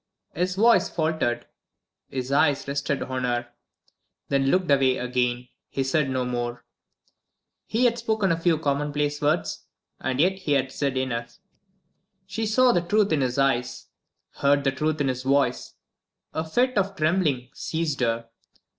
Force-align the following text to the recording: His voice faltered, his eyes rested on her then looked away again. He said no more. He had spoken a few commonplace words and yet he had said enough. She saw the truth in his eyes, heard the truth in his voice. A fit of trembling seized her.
His 0.33 0.55
voice 0.55 0.89
faltered, 0.89 1.45
his 2.09 2.31
eyes 2.31 2.67
rested 2.67 3.03
on 3.03 3.23
her 3.23 3.49
then 4.29 4.47
looked 4.47 4.71
away 4.71 4.97
again. 4.97 5.47
He 5.69 5.83
said 5.83 6.09
no 6.09 6.25
more. 6.25 6.65
He 7.67 7.85
had 7.85 7.99
spoken 7.99 8.31
a 8.31 8.39
few 8.39 8.57
commonplace 8.57 9.21
words 9.21 9.67
and 9.99 10.19
yet 10.19 10.39
he 10.39 10.53
had 10.53 10.71
said 10.71 10.97
enough. 10.97 11.37
She 12.25 12.47
saw 12.47 12.71
the 12.71 12.81
truth 12.81 13.11
in 13.11 13.21
his 13.21 13.37
eyes, 13.37 13.89
heard 14.37 14.63
the 14.63 14.71
truth 14.71 15.01
in 15.01 15.07
his 15.07 15.21
voice. 15.21 15.75
A 16.33 16.43
fit 16.49 16.79
of 16.79 16.95
trembling 16.95 17.49
seized 17.53 17.99
her. 17.99 18.27